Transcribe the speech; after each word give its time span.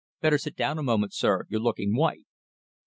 Better 0.19 0.39
sit 0.39 0.55
down 0.55 0.79
a 0.79 0.81
moment, 0.81 1.13
sir. 1.13 1.45
You're 1.47 1.59
looking 1.59 1.95
white." 1.95 2.25